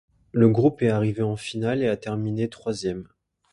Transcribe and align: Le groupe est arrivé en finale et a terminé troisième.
Le 0.31 0.49
groupe 0.49 0.81
est 0.81 0.89
arrivé 0.89 1.21
en 1.21 1.35
finale 1.35 1.83
et 1.83 1.87
a 1.87 1.95
terminé 1.95 2.49
troisième. 2.49 3.07